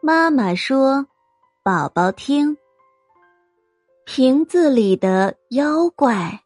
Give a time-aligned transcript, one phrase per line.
[0.00, 1.08] 妈妈说
[1.64, 2.56] ：“宝宝听，
[4.06, 6.44] 瓶子里的妖怪。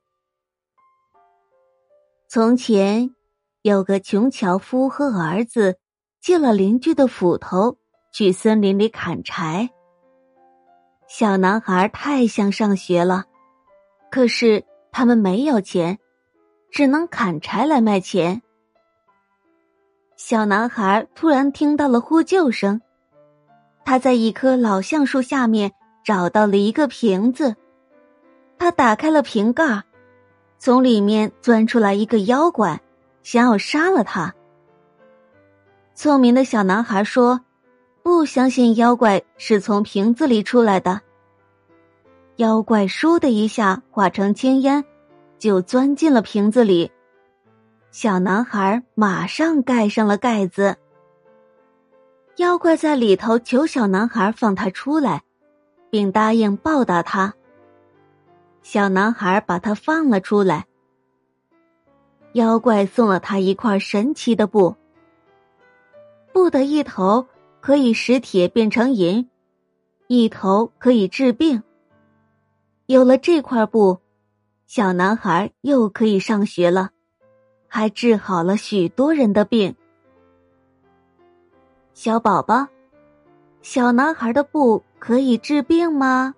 [2.29, 3.15] 从前
[3.61, 5.79] 有个穷樵夫和儿子
[6.19, 7.77] 借了邻居的斧头
[8.11, 9.69] 去森林里砍柴。
[11.07, 13.27] 小男孩太想上学了，
[14.11, 15.98] 可是他们没有钱，
[16.71, 18.41] 只能砍柴来卖钱。
[20.16, 22.80] 小男孩突然听到了呼救声。
[23.85, 25.72] 他在一棵老橡树下面
[26.04, 27.57] 找到了一个瓶子，
[28.59, 29.82] 他打开了瓶盖，
[30.59, 32.81] 从里面钻出来一个妖怪，
[33.23, 34.34] 想要杀了他。
[35.95, 37.41] 聪明的小男孩说
[38.03, 41.01] ：“不相信妖怪是从瓶子里出来的。”
[42.37, 44.84] 妖怪倏的一下化成青烟，
[45.39, 46.91] 就钻进了瓶子里。
[47.91, 50.78] 小男孩马上盖上了盖子。
[52.36, 55.23] 妖怪在里头求小男孩放他出来，
[55.91, 57.34] 并答应报答他。
[58.62, 60.67] 小男孩把他放了出来。
[62.33, 64.75] 妖怪送了他一块神奇的布，
[66.33, 67.27] 布的一头
[67.61, 69.28] 可以使铁变成银，
[70.06, 71.62] 一头可以治病。
[72.87, 73.99] 有了这块布，
[74.67, 76.91] 小男孩又可以上学了，
[77.69, 79.77] 还治好了许多人的病。
[81.95, 82.67] 小宝宝，
[83.61, 86.34] 小男孩的布可以治病吗？